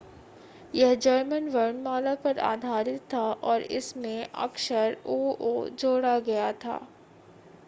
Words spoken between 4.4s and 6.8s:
अक्षर õ/õ” जोड़ा गया।